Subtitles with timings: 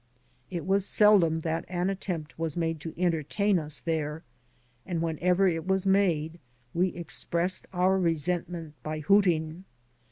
[0.49, 4.23] It was seldom that an attempt was made to entertain us there,
[4.83, 6.39] and whenever it was made
[6.73, 9.63] we expressed our resentment by hooting.